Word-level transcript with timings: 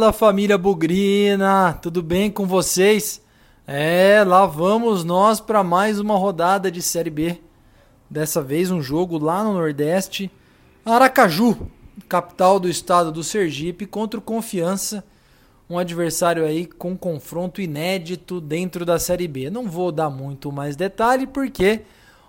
Fala 0.00 0.14
família 0.14 0.56
Bugrina, 0.56 1.74
tudo 1.74 2.02
bem 2.02 2.30
com 2.30 2.46
vocês? 2.46 3.20
É, 3.66 4.24
lá 4.26 4.46
vamos 4.46 5.04
nós 5.04 5.40
para 5.40 5.62
mais 5.62 6.00
uma 6.00 6.16
rodada 6.16 6.70
de 6.70 6.80
Série 6.80 7.10
B. 7.10 7.38
Dessa 8.08 8.40
vez 8.40 8.70
um 8.70 8.80
jogo 8.80 9.18
lá 9.18 9.44
no 9.44 9.52
Nordeste, 9.52 10.30
Aracaju, 10.86 11.70
capital 12.08 12.58
do 12.58 12.66
estado 12.66 13.12
do 13.12 13.22
Sergipe, 13.22 13.84
contra 13.84 14.18
o 14.18 14.22
Confiança, 14.22 15.04
um 15.68 15.76
adversário 15.76 16.46
aí 16.46 16.64
com 16.64 16.96
confronto 16.96 17.60
inédito 17.60 18.40
dentro 18.40 18.86
da 18.86 18.98
Série 18.98 19.28
B. 19.28 19.50
Não 19.50 19.68
vou 19.68 19.92
dar 19.92 20.08
muito 20.08 20.50
mais 20.50 20.76
detalhe 20.76 21.26
porque 21.26 21.82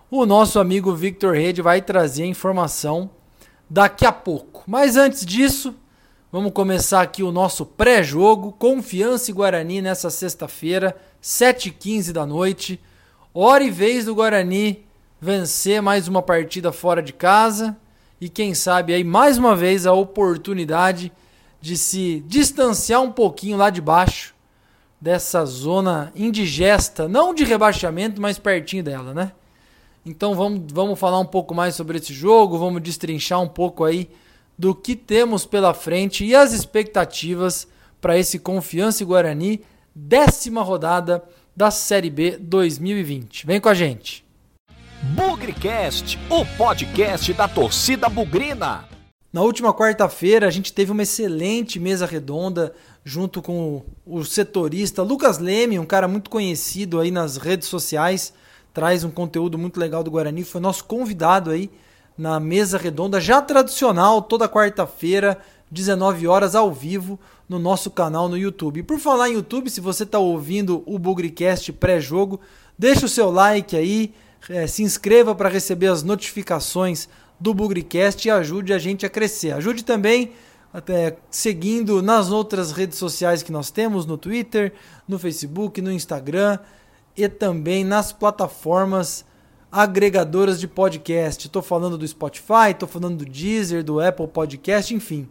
o 0.09 0.25
nosso 0.25 0.59
amigo 0.59 0.93
Victor 0.93 1.35
Rede 1.35 1.61
vai 1.61 1.81
trazer 1.81 2.23
a 2.23 2.27
informação 2.27 3.09
daqui 3.69 4.05
a 4.05 4.11
pouco. 4.11 4.61
Mas 4.67 4.97
antes 4.97 5.25
disso, 5.25 5.73
Vamos 6.31 6.53
começar 6.53 7.01
aqui 7.01 7.23
o 7.23 7.31
nosso 7.31 7.65
pré-jogo. 7.65 8.53
Confiança 8.53 9.29
e 9.29 9.33
Guarani 9.33 9.81
nessa 9.81 10.09
sexta-feira, 10.09 10.95
7h15 11.21 12.13
da 12.13 12.25
noite. 12.25 12.79
Hora 13.33 13.65
e 13.65 13.69
vez 13.69 14.05
do 14.05 14.15
Guarani 14.15 14.85
vencer 15.19 15.81
mais 15.81 16.07
uma 16.07 16.21
partida 16.21 16.71
fora 16.71 17.03
de 17.03 17.11
casa. 17.11 17.75
E 18.21 18.29
quem 18.29 18.53
sabe 18.53 18.93
aí 18.93 19.03
mais 19.03 19.37
uma 19.37 19.57
vez 19.57 19.85
a 19.85 19.91
oportunidade 19.91 21.11
de 21.59 21.75
se 21.75 22.23
distanciar 22.25 23.01
um 23.01 23.11
pouquinho 23.11 23.57
lá 23.57 23.69
de 23.69 23.81
baixo 23.81 24.33
dessa 25.01 25.43
zona 25.43 26.13
indigesta, 26.15 27.09
não 27.09 27.33
de 27.33 27.43
rebaixamento, 27.43 28.21
mas 28.21 28.39
pertinho 28.39 28.85
dela, 28.85 29.13
né? 29.13 29.33
Então 30.05 30.33
vamos, 30.33 30.61
vamos 30.71 30.97
falar 30.97 31.19
um 31.19 31.25
pouco 31.25 31.53
mais 31.53 31.75
sobre 31.75 31.97
esse 31.97 32.13
jogo, 32.13 32.57
vamos 32.57 32.81
destrinchar 32.81 33.41
um 33.41 33.49
pouco 33.49 33.83
aí 33.83 34.09
do 34.61 34.75
que 34.75 34.95
temos 34.95 35.43
pela 35.43 35.73
frente 35.73 36.23
e 36.23 36.35
as 36.35 36.53
expectativas 36.53 37.67
para 37.99 38.15
esse 38.15 38.37
Confiança 38.37 39.01
e 39.01 39.05
Guarani, 39.07 39.61
décima 39.95 40.61
rodada 40.61 41.23
da 41.57 41.71
Série 41.71 42.11
B 42.11 42.37
2020. 42.37 43.47
Vem 43.47 43.59
com 43.59 43.69
a 43.69 43.73
gente. 43.73 44.23
Bugrecast, 45.15 46.19
o 46.29 46.45
podcast 46.59 47.33
da 47.33 47.47
torcida 47.47 48.07
bugrina. 48.07 48.87
Na 49.33 49.41
última 49.41 49.73
quarta-feira, 49.73 50.45
a 50.45 50.51
gente 50.51 50.71
teve 50.71 50.91
uma 50.91 51.01
excelente 51.01 51.79
mesa 51.79 52.05
redonda 52.05 52.71
junto 53.03 53.41
com 53.41 53.81
o 54.05 54.23
setorista 54.23 55.01
Lucas 55.01 55.39
Leme, 55.39 55.79
um 55.79 55.85
cara 55.87 56.07
muito 56.07 56.29
conhecido 56.29 56.99
aí 56.99 57.09
nas 57.09 57.35
redes 57.35 57.67
sociais, 57.67 58.31
traz 58.71 59.03
um 59.03 59.09
conteúdo 59.09 59.57
muito 59.57 59.79
legal 59.79 60.03
do 60.03 60.11
Guarani, 60.11 60.43
foi 60.43 60.61
nosso 60.61 60.83
convidado 60.83 61.49
aí 61.49 61.67
na 62.17 62.39
mesa 62.39 62.77
redonda 62.77 63.19
já 63.19 63.41
tradicional, 63.41 64.21
toda 64.21 64.49
quarta-feira, 64.49 65.37
19 65.71 66.27
horas 66.27 66.55
ao 66.55 66.71
vivo 66.71 67.19
no 67.47 67.57
nosso 67.57 67.89
canal 67.89 68.27
no 68.27 68.37
YouTube. 68.37 68.83
Por 68.83 68.99
falar 68.99 69.29
em 69.29 69.33
YouTube, 69.33 69.69
se 69.69 69.79
você 69.79 70.03
está 70.03 70.19
ouvindo 70.19 70.83
o 70.85 70.99
Bugrecast 70.99 71.71
pré-jogo, 71.73 72.39
deixa 72.77 73.05
o 73.05 73.09
seu 73.09 73.31
like 73.31 73.75
aí, 73.75 74.13
é, 74.49 74.67
se 74.67 74.83
inscreva 74.83 75.33
para 75.33 75.49
receber 75.49 75.87
as 75.87 76.03
notificações 76.03 77.07
do 77.39 77.53
Bugrecast 77.53 78.27
e 78.27 78.31
ajude 78.31 78.73
a 78.73 78.77
gente 78.77 79.05
a 79.05 79.09
crescer. 79.09 79.51
Ajude 79.51 79.83
também 79.83 80.33
até 80.73 81.17
seguindo 81.29 82.01
nas 82.01 82.31
outras 82.31 82.71
redes 82.71 82.97
sociais 82.97 83.43
que 83.43 83.51
nós 83.51 83.71
temos, 83.71 84.05
no 84.05 84.17
Twitter, 84.17 84.73
no 85.07 85.19
Facebook, 85.19 85.81
no 85.81 85.91
Instagram 85.91 86.59
e 87.15 87.27
também 87.27 87.83
nas 87.83 88.13
plataformas 88.13 89.25
agregadoras 89.71 90.59
de 90.59 90.67
podcast. 90.67 91.47
Estou 91.47 91.61
falando 91.61 91.97
do 91.97 92.05
Spotify, 92.05 92.71
estou 92.71 92.89
falando 92.89 93.17
do 93.17 93.25
Deezer, 93.25 93.83
do 93.83 94.01
Apple 94.01 94.27
Podcast, 94.27 94.93
enfim. 94.93 95.29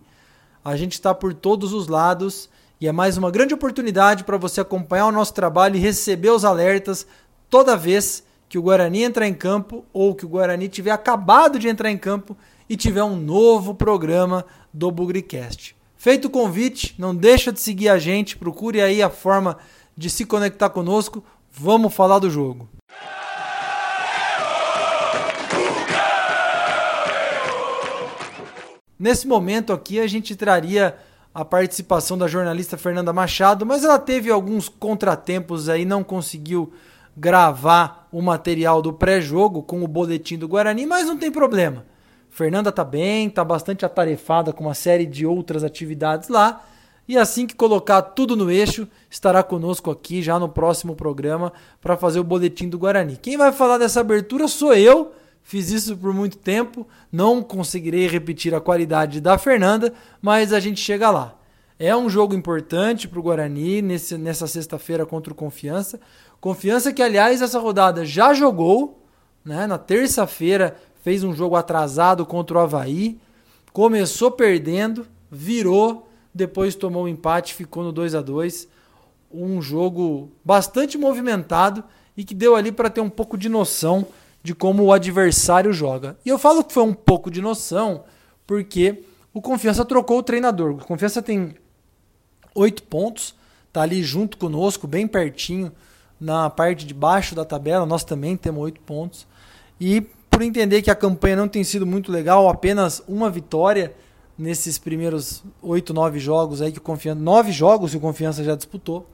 A 0.65 0.77
gente 0.77 0.93
está 0.93 1.15
por 1.15 1.35
todos 1.35 1.75
os 1.75 1.89
lados 1.89 2.49
e 2.81 2.89
é 2.89 2.93
mais 2.93 3.19
uma 3.19 3.31
grande 3.31 3.53
oportunidade 3.53 4.25
para 4.25 4.39
você 4.39 4.63
acompanhar 4.63 5.07
o 5.07 5.13
nosso 5.13 5.35
trabalho 5.35 5.77
e 5.77 5.81
receber 5.81 6.31
os 6.31 6.45
alertas 6.45 7.07
toda 7.51 7.77
vez 7.77 8.25
que 8.49 8.59
o 8.59 8.63
Guarani 8.63 9.03
entrar 9.03 9.29
em 9.29 9.35
campo 9.35 9.85
ou 9.93 10.15
que 10.15 10.25
o 10.25 10.29
Guarani 10.29 10.69
tiver 10.69 10.91
acabado 10.91 11.59
de 11.59 11.69
entrar 11.69 11.91
em 11.91 11.99
campo 11.99 12.37
e 12.69 12.77
tiver 12.77 13.05
um 13.05 13.17
novo 13.17 13.75
programa 13.75 14.45
do 14.73 14.91
Bugricast. 14.91 15.77
Feito 15.97 16.29
o 16.29 16.31
convite, 16.31 16.95
não 16.99 17.15
deixa 17.15 17.53
de 17.53 17.61
seguir 17.61 17.91
a 17.91 17.99
gente, 17.99 18.39
procure 18.39 18.81
aí 18.81 19.03
a 19.03 19.11
forma 19.11 19.59
de 19.95 20.09
se 20.09 20.25
conectar 20.25 20.71
conosco. 20.71 21.23
Vamos 21.53 21.93
falar 21.93 22.19
do 22.19 22.31
jogo. 22.31 22.69
Nesse 29.01 29.27
momento 29.27 29.73
aqui 29.73 29.99
a 29.99 30.07
gente 30.07 30.37
traria 30.37 30.95
a 31.33 31.43
participação 31.43 32.19
da 32.19 32.29
jornalista 32.29 32.77
Fernanda 32.77 33.15
Machado, 33.15 33.65
mas 33.65 33.83
ela 33.83 33.99
teve 33.99 34.31
alguns 34.31 34.69
contratempos 34.69 35.71
aí, 35.71 35.87
não 35.87 36.05
conseguiu 36.05 36.71
gravar 37.17 38.07
o 38.13 38.21
material 38.21 38.83
do 38.83 38.93
pré-jogo 38.93 39.63
com 39.63 39.83
o 39.83 39.89
boletim 39.89 40.37
do 40.37 40.47
Guarani, 40.47 40.85
mas 40.85 41.07
não 41.07 41.17
tem 41.17 41.33
problema. 41.33 41.87
Fernanda 42.29 42.71
tá 42.71 42.85
bem, 42.85 43.31
tá 43.31 43.43
bastante 43.43 43.87
atarefada 43.87 44.53
com 44.53 44.65
uma 44.65 44.75
série 44.75 45.07
de 45.07 45.25
outras 45.25 45.65
atividades 45.65 46.29
lá. 46.29 46.63
E 47.09 47.17
assim 47.17 47.47
que 47.47 47.55
colocar 47.55 48.03
tudo 48.03 48.37
no 48.37 48.51
eixo, 48.51 48.87
estará 49.09 49.43
conosco 49.43 49.91
aqui 49.91 50.21
já 50.21 50.39
no 50.39 50.49
próximo 50.49 50.95
programa 50.95 51.55
para 51.81 51.97
fazer 51.97 52.21
o 52.21 52.25
boletim 52.25 52.69
do 52.69 52.79
Guarani. 52.79 53.17
Quem 53.17 53.39
vai 53.39 53.51
falar 53.51 53.79
dessa 53.79 54.01
abertura 54.01 54.47
sou 54.47 54.75
eu 54.75 55.13
Fiz 55.43 55.71
isso 55.71 55.97
por 55.97 56.15
muito 56.15 56.39
tempo, 56.39 56.87
não 57.11 57.43
conseguirei 57.43 58.07
repetir 58.07 58.55
a 58.55 58.61
qualidade 58.61 59.21
da 59.21 59.37
Fernanda, 59.37 59.93
mas 60.23 60.53
a 60.53 60.61
gente 60.61 60.81
chega 60.81 61.11
lá. 61.11 61.37
É 61.79 61.97
um 61.97 62.11
jogo 62.11 62.35
importante 62.35 63.09
para 63.09 63.19
o 63.19 63.23
Guarani 63.23 63.81
nesse, 63.81 64.19
nessa 64.19 64.47
sexta-feira 64.47 65.07
contra 65.07 65.33
o 65.33 65.37
Confiança. 65.37 65.99
Confiança 66.41 66.93
que, 66.93 67.03
aliás, 67.03 67.41
essa 67.41 67.59
rodada 67.59 68.05
já 68.05 68.35
jogou, 68.35 69.03
né? 69.45 69.67
na 69.67 69.79
terça-feira 69.79 70.77
fez 71.03 71.25
um 71.25 71.35
jogo 71.35 71.57
atrasado 71.57 72.27
contra 72.27 72.59
o 72.59 72.61
Havaí, 72.61 73.19
começou 73.73 74.31
perdendo, 74.31 75.07
virou, 75.31 76.09
depois 76.35 76.75
tomou 76.75 77.05
um 77.05 77.09
empate, 77.09 77.55
ficou 77.55 77.83
no 77.83 77.93
2 77.93 78.15
a 78.15 78.21
2 78.21 78.69
Um 79.33 79.61
jogo 79.61 80.31
bastante 80.45 80.99
movimentado 80.99 81.83
e 82.17 82.25
que 82.25 82.35
deu 82.35 82.55
ali 82.55 82.71
para 82.71 82.91
ter 82.91 83.01
um 83.01 83.11
pouco 83.11 83.39
de 83.39 83.49
noção 83.49 84.07
de 84.43 84.55
como 84.55 84.85
o 84.85 84.93
adversário 84.93 85.73
joga. 85.73 86.17
E 86.25 86.29
eu 86.29 86.39
falo 86.39 86.65
que 86.65 86.73
foi 86.73 86.83
um 86.83 86.95
pouco 86.95 87.31
de 87.31 87.41
noção, 87.41 88.05
porque 88.47 89.05
o 89.33 89.41
Confiança 89.41 89.85
trocou 89.85 90.19
o 90.19 90.23
treinador. 90.23 90.73
O 90.73 90.85
Confiança 90.85 91.23
tem 91.23 91.55
oito 92.55 92.83
pontos, 92.85 93.35
tá 93.73 93.83
ali 93.83 94.03
junto 94.03 94.37
conosco, 94.37 94.87
bem 94.87 95.07
pertinho, 95.07 95.71
na 96.21 96.51
parte 96.51 96.87
de 96.87 96.95
baixo 96.95 97.35
da 97.35 97.45
tabela. 97.45 97.87
Nós 97.87 98.05
também 98.05 98.37
temos 98.37 98.63
oito 98.63 98.81
pontos. 98.81 99.27
E 99.81 100.01
por 100.31 100.43
entender 100.43 100.83
que 100.83 100.91
a 100.91 100.95
campanha 100.95 101.37
não 101.37 101.49
tem 101.49 101.63
sido 101.65 101.87
muito 101.87 102.11
legal, 102.11 102.49
apenas 102.49 103.03
uma 103.07 103.31
vitória 103.31 103.95
nesses 104.39 104.79
primeiros 104.79 105.43
oito, 105.61 105.93
nove 105.93 106.19
jogos 106.19 106.63
aí 106.63 106.73
que 106.73 106.79
o 106.79 106.83
Confiança, 106.83 107.21
nove 107.21 107.53
jogos 107.53 107.91
que 107.91 107.97
o 107.99 108.01
Confiança 108.01 108.43
já 108.43 108.55
disputou. 108.55 109.07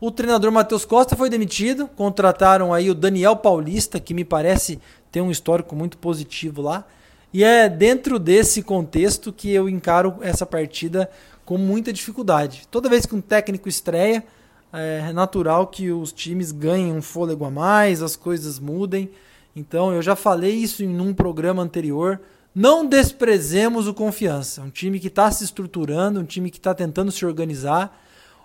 O 0.00 0.10
treinador 0.10 0.50
Matheus 0.50 0.84
Costa 0.84 1.16
foi 1.16 1.30
demitido, 1.30 1.86
contrataram 1.86 2.74
aí 2.74 2.90
o 2.90 2.94
Daniel 2.94 3.36
Paulista, 3.36 4.00
que 4.00 4.12
me 4.12 4.24
parece 4.24 4.80
ter 5.10 5.20
um 5.20 5.30
histórico 5.30 5.76
muito 5.76 5.96
positivo 5.96 6.60
lá. 6.60 6.84
E 7.32 7.42
é 7.42 7.68
dentro 7.68 8.18
desse 8.18 8.62
contexto 8.62 9.32
que 9.32 9.50
eu 9.50 9.68
encaro 9.68 10.16
essa 10.20 10.44
partida 10.44 11.08
com 11.44 11.56
muita 11.56 11.92
dificuldade. 11.92 12.66
Toda 12.70 12.88
vez 12.88 13.06
que 13.06 13.14
um 13.14 13.20
técnico 13.20 13.68
estreia, 13.68 14.24
é 14.72 15.12
natural 15.12 15.68
que 15.68 15.90
os 15.90 16.12
times 16.12 16.50
ganhem 16.50 16.92
um 16.92 17.02
fôlego 17.02 17.44
a 17.44 17.50
mais, 17.50 18.02
as 18.02 18.16
coisas 18.16 18.58
mudem. 18.58 19.10
Então 19.54 19.92
eu 19.92 20.02
já 20.02 20.16
falei 20.16 20.52
isso 20.52 20.82
em 20.82 21.00
um 21.00 21.14
programa 21.14 21.62
anterior. 21.62 22.20
Não 22.52 22.84
desprezemos 22.84 23.86
o 23.86 23.94
confiança. 23.94 24.62
Um 24.62 24.70
time 24.70 24.98
que 24.98 25.08
está 25.08 25.30
se 25.30 25.44
estruturando, 25.44 26.20
um 26.20 26.24
time 26.24 26.50
que 26.50 26.58
está 26.58 26.74
tentando 26.74 27.12
se 27.12 27.24
organizar 27.24 28.00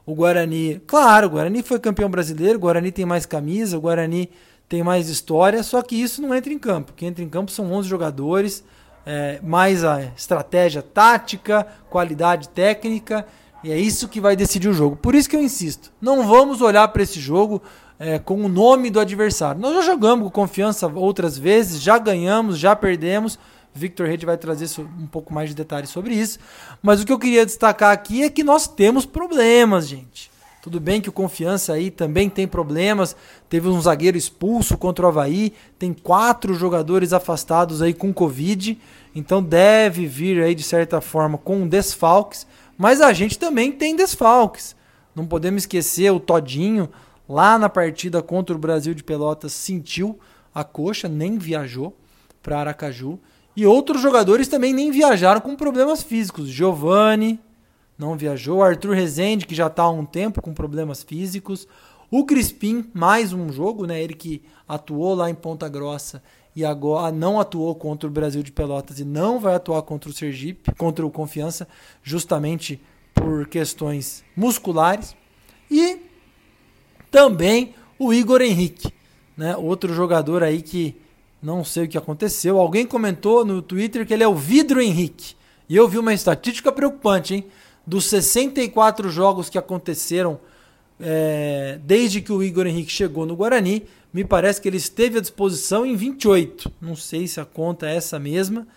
o 0.09 0.15
Guarani, 0.15 0.81
claro, 0.87 1.27
o 1.27 1.29
Guarani 1.29 1.61
foi 1.61 1.77
campeão 1.77 2.09
brasileiro, 2.09 2.57
o 2.57 2.61
Guarani 2.61 2.91
tem 2.91 3.05
mais 3.05 3.27
camisa, 3.27 3.77
o 3.77 3.81
Guarani 3.81 4.27
tem 4.67 4.81
mais 4.81 5.07
história, 5.07 5.61
só 5.61 5.83
que 5.83 5.95
isso 5.95 6.19
não 6.19 6.33
entra 6.33 6.51
em 6.51 6.57
campo. 6.57 6.91
O 6.91 6.95
que 6.95 7.05
entra 7.05 7.23
em 7.23 7.29
campo 7.29 7.51
são 7.51 7.71
11 7.71 7.87
jogadores, 7.87 8.63
é, 9.05 9.39
mais 9.43 9.83
a 9.83 10.01
estratégia 10.17 10.81
tática, 10.81 11.67
qualidade 11.91 12.49
técnica, 12.49 13.23
e 13.63 13.71
é 13.71 13.77
isso 13.77 14.07
que 14.07 14.19
vai 14.19 14.35
decidir 14.35 14.67
o 14.67 14.73
jogo. 14.73 14.95
Por 14.95 15.13
isso 15.13 15.29
que 15.29 15.35
eu 15.35 15.43
insisto, 15.43 15.91
não 16.01 16.27
vamos 16.27 16.59
olhar 16.59 16.87
para 16.87 17.03
esse 17.03 17.19
jogo 17.19 17.61
é, 17.99 18.17
com 18.17 18.43
o 18.43 18.49
nome 18.49 18.89
do 18.89 18.99
adversário. 18.99 19.61
Nós 19.61 19.75
já 19.75 19.91
jogamos 19.91 20.25
com 20.25 20.31
confiança 20.31 20.87
outras 20.87 21.37
vezes, 21.37 21.79
já 21.79 21.99
ganhamos, 21.99 22.57
já 22.57 22.75
perdemos, 22.75 23.37
Victor 23.73 24.07
Rede 24.07 24.25
vai 24.25 24.37
trazer 24.37 24.67
um 24.81 25.07
pouco 25.07 25.33
mais 25.33 25.49
de 25.49 25.55
detalhes 25.55 25.89
sobre 25.89 26.13
isso. 26.13 26.39
Mas 26.81 27.01
o 27.01 27.05
que 27.05 27.11
eu 27.11 27.19
queria 27.19 27.45
destacar 27.45 27.91
aqui 27.91 28.23
é 28.23 28.29
que 28.29 28.43
nós 28.43 28.67
temos 28.67 29.05
problemas, 29.05 29.87
gente. 29.87 30.31
Tudo 30.61 30.79
bem 30.79 30.99
que 30.99 31.07
o 31.07 31.13
Confiança 31.13 31.73
aí 31.73 31.89
também 31.89 32.29
tem 32.29 32.47
problemas. 32.47 33.15
Teve 33.47 33.69
um 33.69 33.81
zagueiro 33.81 34.17
expulso 34.17 34.77
contra 34.77 35.05
o 35.05 35.07
Havaí. 35.07 35.53
Tem 35.77 35.93
quatro 35.93 36.53
jogadores 36.53 37.13
afastados 37.13 37.81
aí 37.81 37.93
com 37.93 38.13
Covid. 38.13 38.77
Então 39.15 39.41
deve 39.41 40.05
vir 40.05 40.43
aí, 40.43 40.53
de 40.53 40.63
certa 40.63 40.99
forma, 40.99 41.37
com 41.37 41.67
desfalques. 41.67 42.45
Mas 42.77 42.99
a 42.99 43.13
gente 43.13 43.39
também 43.39 43.71
tem 43.71 43.95
desfalques. 43.95 44.75
Não 45.15 45.25
podemos 45.25 45.63
esquecer 45.63 46.11
o 46.11 46.19
Todinho, 46.19 46.89
lá 47.27 47.57
na 47.59 47.69
partida 47.69 48.21
contra 48.21 48.55
o 48.55 48.59
Brasil 48.59 48.93
de 48.93 49.03
Pelotas, 49.03 49.53
sentiu 49.53 50.19
a 50.53 50.63
coxa, 50.63 51.07
nem 51.07 51.37
viajou 51.37 51.95
para 52.41 52.59
Aracaju. 52.59 53.19
E 53.59 53.65
outros 53.65 54.01
jogadores 54.01 54.47
também 54.47 54.71
nem 54.71 54.89
viajaram 54.89 55.41
com 55.41 55.53
problemas 55.53 56.01
físicos. 56.01 56.47
Giovani 56.47 57.37
não 57.97 58.15
viajou, 58.15 58.63
Arthur 58.63 58.95
Rezende, 58.95 59.45
que 59.45 59.53
já 59.53 59.67
está 59.67 59.83
há 59.83 59.89
um 59.89 60.05
tempo 60.05 60.41
com 60.41 60.53
problemas 60.53 61.03
físicos. 61.03 61.67
O 62.09 62.23
Crispim, 62.23 62.89
mais 62.93 63.33
um 63.33 63.51
jogo, 63.51 63.85
né? 63.85 64.01
Ele 64.01 64.13
que 64.13 64.41
atuou 64.65 65.13
lá 65.13 65.29
em 65.29 65.35
Ponta 65.35 65.67
Grossa 65.67 66.23
e 66.55 66.63
agora 66.63 67.11
não 67.11 67.37
atuou 67.37 67.75
contra 67.75 68.07
o 68.07 68.11
Brasil 68.13 68.41
de 68.41 68.53
Pelotas 68.53 68.97
e 68.97 69.03
não 69.03 69.41
vai 69.41 69.55
atuar 69.55 69.81
contra 69.81 70.09
o 70.09 70.13
Sergipe, 70.13 70.73
contra 70.75 71.05
o 71.05 71.11
Confiança, 71.11 71.67
justamente 72.01 72.81
por 73.13 73.45
questões 73.45 74.23
musculares. 74.37 75.17
E 75.69 75.99
também 77.11 77.75
o 77.99 78.13
Igor 78.13 78.41
Henrique, 78.41 78.93
né? 79.35 79.57
Outro 79.57 79.93
jogador 79.93 80.43
aí 80.43 80.61
que 80.61 80.95
não 81.41 81.63
sei 81.63 81.85
o 81.85 81.87
que 81.87 81.97
aconteceu. 81.97 82.59
Alguém 82.59 82.85
comentou 82.85 83.45
no 83.45 83.61
Twitter 83.61 84.05
que 84.05 84.13
ele 84.13 84.23
é 84.23 84.27
o 84.27 84.35
Vidro 84.35 84.81
Henrique. 84.81 85.35
E 85.67 85.75
eu 85.75 85.87
vi 85.87 85.97
uma 85.97 86.13
estatística 86.13 86.71
preocupante, 86.71 87.35
hein? 87.35 87.45
Dos 87.85 88.05
64 88.05 89.09
jogos 89.09 89.49
que 89.49 89.57
aconteceram 89.57 90.39
é, 90.99 91.79
desde 91.83 92.21
que 92.21 92.31
o 92.31 92.43
Igor 92.43 92.67
Henrique 92.67 92.91
chegou 92.91 93.25
no 93.25 93.35
Guarani, 93.35 93.85
me 94.11 94.25
parece 94.25 94.59
que 94.59 94.67
ele 94.67 94.77
esteve 94.77 95.17
à 95.17 95.21
disposição 95.21 95.85
em 95.85 95.95
28. 95.95 96.71
Não 96.81 96.95
sei 96.95 97.27
se 97.27 97.39
a 97.39 97.45
conta 97.45 97.87
é 97.87 97.95
essa 97.95 98.19
mesma, 98.19 98.67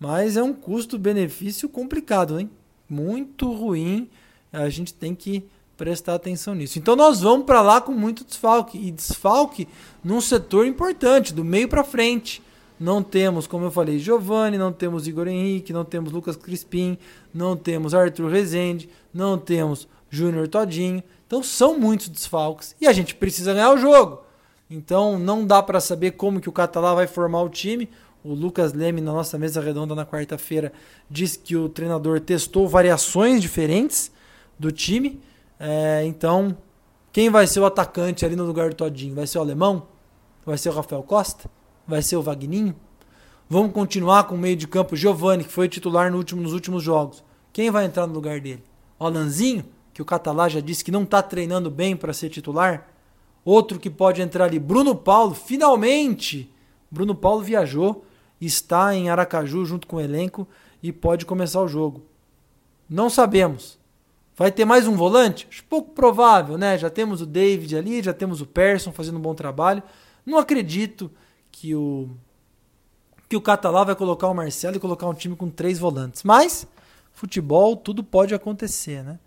mas 0.00 0.36
é 0.36 0.42
um 0.42 0.52
custo-benefício 0.52 1.68
complicado, 1.68 2.40
hein? 2.40 2.50
Muito 2.88 3.52
ruim. 3.52 4.08
A 4.52 4.68
gente 4.68 4.94
tem 4.94 5.14
que 5.14 5.44
prestar 5.78 6.16
atenção 6.16 6.56
nisso. 6.56 6.78
Então 6.78 6.96
nós 6.96 7.20
vamos 7.20 7.46
para 7.46 7.62
lá 7.62 7.80
com 7.80 7.92
muito 7.92 8.24
desfalque 8.24 8.76
e 8.76 8.90
desfalque 8.90 9.68
num 10.02 10.20
setor 10.20 10.66
importante, 10.66 11.32
do 11.32 11.44
meio 11.44 11.68
para 11.68 11.84
frente. 11.84 12.42
Não 12.78 13.02
temos, 13.02 13.46
como 13.46 13.64
eu 13.64 13.70
falei, 13.70 13.98
Giovanni, 13.98 14.58
não 14.58 14.72
temos 14.72 15.06
Igor 15.06 15.28
Henrique, 15.28 15.72
não 15.72 15.84
temos 15.84 16.12
Lucas 16.12 16.36
Crispim, 16.36 16.98
não 17.32 17.56
temos 17.56 17.94
Arthur 17.94 18.28
Rezende, 18.28 18.90
não 19.14 19.38
temos 19.38 19.88
Júnior 20.10 20.48
Todinho. 20.48 21.02
Então 21.26 21.42
são 21.42 21.78
muitos 21.78 22.08
desfalques 22.08 22.74
e 22.80 22.86
a 22.86 22.92
gente 22.92 23.14
precisa 23.14 23.54
ganhar 23.54 23.72
o 23.72 23.78
jogo. 23.78 24.22
Então 24.68 25.16
não 25.16 25.46
dá 25.46 25.62
para 25.62 25.80
saber 25.80 26.12
como 26.12 26.40
que 26.40 26.48
o 26.48 26.52
Catalá 26.52 26.92
vai 26.92 27.06
formar 27.06 27.42
o 27.42 27.48
time. 27.48 27.88
O 28.24 28.34
Lucas 28.34 28.72
Leme, 28.72 29.00
na 29.00 29.12
nossa 29.12 29.38
mesa 29.38 29.60
redonda 29.60 29.94
na 29.94 30.04
quarta-feira, 30.04 30.72
disse 31.08 31.38
que 31.38 31.56
o 31.56 31.68
treinador 31.68 32.18
testou 32.20 32.66
variações 32.66 33.40
diferentes 33.40 34.10
do 34.58 34.72
time. 34.72 35.20
É, 35.58 36.04
então, 36.04 36.56
quem 37.12 37.30
vai 37.30 37.46
ser 37.46 37.60
o 37.60 37.66
atacante 37.66 38.24
ali 38.24 38.36
no 38.36 38.44
lugar 38.44 38.70
do 38.70 38.76
Todinho? 38.76 39.14
Vai 39.14 39.26
ser 39.26 39.38
o 39.38 39.42
Alemão? 39.42 39.88
Vai 40.44 40.58
ser 40.58 40.70
o 40.70 40.72
Rafael 40.72 41.02
Costa? 41.02 41.50
Vai 41.86 42.02
ser 42.02 42.16
o 42.16 42.22
Vagninho? 42.22 42.74
Vamos 43.48 43.72
continuar 43.72 44.24
com 44.24 44.34
o 44.34 44.38
meio 44.38 44.56
de 44.56 44.68
campo 44.68 44.94
Giovani, 44.94 45.44
que 45.44 45.52
foi 45.52 45.68
titular 45.68 46.10
no 46.10 46.18
último, 46.18 46.42
nos 46.42 46.52
últimos 46.52 46.82
jogos. 46.82 47.24
Quem 47.52 47.70
vai 47.70 47.86
entrar 47.86 48.06
no 48.06 48.12
lugar 48.12 48.40
dele? 48.40 48.62
O 48.98 49.06
Alanzinho? 49.06 49.64
que 49.98 50.02
o 50.02 50.04
Catalá 50.04 50.48
já 50.48 50.60
disse 50.60 50.84
que 50.84 50.92
não 50.92 51.02
está 51.02 51.20
treinando 51.20 51.68
bem 51.68 51.96
para 51.96 52.12
ser 52.12 52.28
titular. 52.28 52.86
Outro 53.44 53.80
que 53.80 53.90
pode 53.90 54.22
entrar 54.22 54.44
ali, 54.44 54.56
Bruno 54.56 54.94
Paulo, 54.94 55.34
finalmente! 55.34 56.54
Bruno 56.88 57.16
Paulo 57.16 57.42
viajou, 57.42 58.04
está 58.40 58.94
em 58.94 59.10
Aracaju 59.10 59.64
junto 59.64 59.88
com 59.88 59.96
o 59.96 60.00
elenco 60.00 60.46
e 60.80 60.92
pode 60.92 61.26
começar 61.26 61.60
o 61.60 61.66
jogo. 61.66 62.04
Não 62.88 63.10
sabemos. 63.10 63.76
Vai 64.38 64.52
ter 64.52 64.64
mais 64.64 64.86
um 64.86 64.94
volante? 64.94 65.48
Acho 65.50 65.64
pouco 65.64 65.90
provável, 65.90 66.56
né? 66.56 66.78
Já 66.78 66.88
temos 66.88 67.20
o 67.20 67.26
David 67.26 67.76
ali, 67.76 68.00
já 68.00 68.14
temos 68.14 68.40
o 68.40 68.46
Persson 68.46 68.92
fazendo 68.92 69.18
um 69.18 69.20
bom 69.20 69.34
trabalho. 69.34 69.82
Não 70.24 70.38
acredito 70.38 71.10
que 71.50 71.74
o 71.74 72.08
que 73.28 73.36
o 73.36 73.40
Catalá 73.40 73.82
vai 73.82 73.96
colocar 73.96 74.28
o 74.28 74.34
Marcelo 74.34 74.76
e 74.76 74.80
colocar 74.80 75.08
um 75.08 75.12
time 75.12 75.34
com 75.34 75.50
três 75.50 75.78
volantes. 75.78 76.22
Mas 76.22 76.68
futebol 77.12 77.76
tudo 77.76 78.04
pode 78.04 78.32
acontecer, 78.32 79.02
né? 79.02 79.18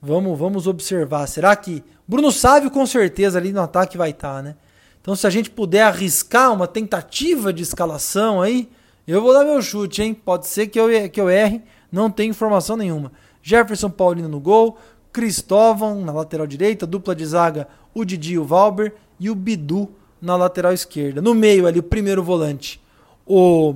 Vamos, 0.00 0.38
vamos 0.38 0.66
observar. 0.66 1.26
Será 1.26 1.54
que. 1.54 1.84
Bruno 2.08 2.32
Sávio 2.32 2.70
com 2.70 2.86
certeza 2.86 3.38
ali 3.38 3.52
no 3.52 3.60
ataque 3.60 3.98
vai 3.98 4.10
estar, 4.10 4.36
tá, 4.36 4.42
né? 4.42 4.56
Então, 5.00 5.14
se 5.14 5.26
a 5.26 5.30
gente 5.30 5.50
puder 5.50 5.82
arriscar 5.82 6.50
uma 6.50 6.66
tentativa 6.66 7.52
de 7.52 7.62
escalação 7.62 8.40
aí, 8.40 8.70
eu 9.06 9.20
vou 9.20 9.34
dar 9.34 9.44
meu 9.44 9.60
chute, 9.60 10.02
hein? 10.02 10.14
Pode 10.14 10.46
ser 10.46 10.68
que 10.68 10.80
eu, 10.80 10.88
que 11.10 11.20
eu 11.20 11.28
erre, 11.28 11.62
não 11.92 12.10
tenho 12.10 12.30
informação 12.30 12.78
nenhuma. 12.78 13.12
Jefferson 13.44 13.90
Paulino 13.90 14.26
no 14.26 14.40
gol, 14.40 14.78
Cristóvão 15.12 16.00
na 16.00 16.10
lateral 16.12 16.46
direita, 16.46 16.86
dupla 16.86 17.14
de 17.14 17.26
zaga, 17.26 17.68
o 17.92 18.02
Didi 18.02 18.32
e 18.32 18.38
o 18.38 18.44
Valber 18.44 18.94
e 19.20 19.28
o 19.28 19.34
Bidu 19.34 19.90
na 20.20 20.34
lateral 20.34 20.72
esquerda. 20.72 21.20
No 21.20 21.34
meio 21.34 21.66
ali, 21.66 21.78
o 21.78 21.82
primeiro 21.82 22.24
volante, 22.24 22.80
o 23.26 23.74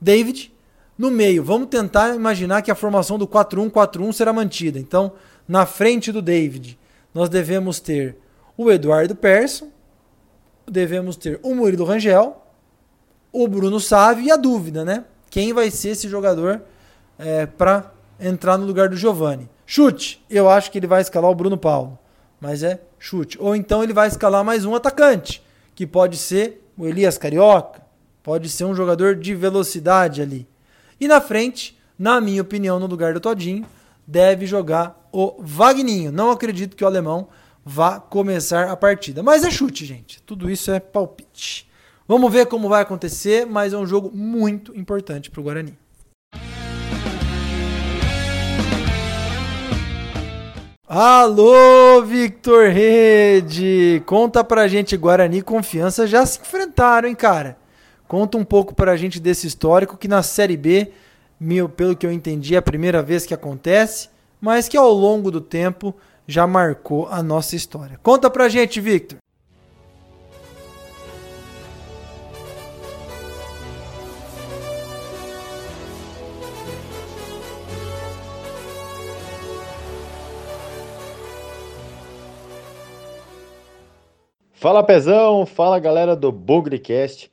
David. 0.00 0.50
No 0.96 1.10
meio, 1.10 1.44
vamos 1.44 1.68
tentar 1.68 2.14
imaginar 2.16 2.62
que 2.62 2.70
a 2.70 2.74
formação 2.74 3.18
do 3.18 3.28
4-1-4-1 3.28 4.12
será 4.14 4.32
mantida. 4.32 4.78
Então, 4.78 5.12
na 5.46 5.66
frente 5.66 6.10
do 6.10 6.22
David, 6.22 6.78
nós 7.12 7.28
devemos 7.28 7.80
ter 7.80 8.16
o 8.56 8.70
Eduardo 8.70 9.14
Persson, 9.14 9.68
devemos 10.66 11.16
ter 11.16 11.38
o 11.42 11.54
Murilo 11.54 11.84
Rangel, 11.84 12.42
o 13.30 13.46
Bruno 13.46 13.78
Sávio 13.78 14.24
e 14.24 14.30
a 14.30 14.36
dúvida, 14.36 14.84
né? 14.84 15.04
Quem 15.28 15.52
vai 15.52 15.70
ser 15.70 15.90
esse 15.90 16.08
jogador 16.08 16.62
é, 17.18 17.46
para 17.46 17.91
entrar 18.22 18.56
no 18.56 18.66
lugar 18.66 18.88
do 18.88 18.96
Giovani? 18.96 19.48
Chute, 19.66 20.24
eu 20.30 20.48
acho 20.48 20.70
que 20.70 20.78
ele 20.78 20.86
vai 20.86 21.02
escalar 21.02 21.30
o 21.30 21.34
Bruno 21.34 21.58
Paulo, 21.58 21.98
mas 22.40 22.62
é 22.62 22.80
chute. 22.98 23.36
Ou 23.40 23.56
então 23.56 23.82
ele 23.82 23.92
vai 23.92 24.08
escalar 24.08 24.44
mais 24.44 24.64
um 24.64 24.74
atacante, 24.74 25.42
que 25.74 25.86
pode 25.86 26.16
ser 26.16 26.62
o 26.76 26.86
Elias 26.86 27.18
Carioca, 27.18 27.82
pode 28.22 28.48
ser 28.48 28.64
um 28.64 28.74
jogador 28.74 29.16
de 29.16 29.34
velocidade 29.34 30.22
ali. 30.22 30.48
E 31.00 31.08
na 31.08 31.20
frente, 31.20 31.78
na 31.98 32.20
minha 32.20 32.42
opinião, 32.42 32.78
no 32.78 32.86
lugar 32.86 33.12
do 33.12 33.20
Todinho, 33.20 33.66
deve 34.06 34.46
jogar 34.46 35.08
o 35.12 35.36
Vagninho. 35.40 36.12
Não 36.12 36.30
acredito 36.30 36.76
que 36.76 36.84
o 36.84 36.86
alemão 36.86 37.28
vá 37.64 38.00
começar 38.00 38.70
a 38.70 38.76
partida. 38.76 39.22
Mas 39.22 39.44
é 39.44 39.50
chute, 39.50 39.84
gente. 39.84 40.22
Tudo 40.22 40.50
isso 40.50 40.70
é 40.70 40.80
palpite. 40.80 41.68
Vamos 42.06 42.32
ver 42.32 42.46
como 42.46 42.68
vai 42.68 42.82
acontecer, 42.82 43.46
mas 43.46 43.72
é 43.72 43.78
um 43.78 43.86
jogo 43.86 44.10
muito 44.12 44.76
importante 44.76 45.30
para 45.30 45.40
o 45.40 45.44
Guarani. 45.44 45.78
Alô, 50.94 52.02
Victor 52.02 52.68
Rede! 52.68 54.02
Conta 54.04 54.44
pra 54.44 54.68
gente, 54.68 54.94
Guarani 54.94 55.38
e 55.38 55.42
Confiança 55.42 56.06
já 56.06 56.26
se 56.26 56.38
enfrentaram, 56.38 57.08
hein, 57.08 57.14
cara? 57.14 57.56
Conta 58.06 58.36
um 58.36 58.44
pouco 58.44 58.74
pra 58.74 58.94
gente 58.94 59.18
desse 59.18 59.46
histórico 59.46 59.96
que 59.96 60.06
na 60.06 60.22
Série 60.22 60.54
B 60.54 60.92
meu, 61.40 61.66
pelo 61.66 61.96
que 61.96 62.04
eu 62.04 62.12
entendi, 62.12 62.54
é 62.56 62.58
a 62.58 62.62
primeira 62.62 63.02
vez 63.02 63.24
que 63.24 63.32
acontece, 63.32 64.10
mas 64.38 64.68
que 64.68 64.76
ao 64.76 64.92
longo 64.92 65.30
do 65.30 65.40
tempo 65.40 65.94
já 66.26 66.46
marcou 66.46 67.08
a 67.10 67.22
nossa 67.22 67.56
história. 67.56 67.98
Conta 68.02 68.28
pra 68.28 68.50
gente, 68.50 68.78
Victor. 68.78 69.21
Fala 84.62 84.84
Pezão, 84.84 85.44
fala 85.44 85.76
galera 85.80 86.14
do 86.14 86.30
Bugrecast. 86.30 87.28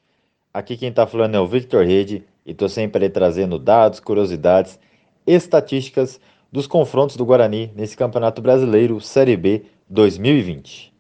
Aqui 0.52 0.76
quem 0.76 0.92
tá 0.92 1.06
falando 1.06 1.36
é 1.36 1.40
o 1.40 1.46
Victor 1.46 1.86
Rede 1.86 2.24
e 2.44 2.54
estou 2.54 2.68
sempre 2.68 3.08
trazendo 3.08 3.60
dados, 3.60 4.00
curiosidades, 4.00 4.80
estatísticas 5.28 6.20
dos 6.52 6.66
confrontos 6.66 7.16
do 7.16 7.24
Guarani 7.24 7.72
nesse 7.76 7.96
Campeonato 7.96 8.42
Brasileiro 8.42 9.00
Série 9.00 9.38
B 9.38 9.64
2020. 9.88 10.92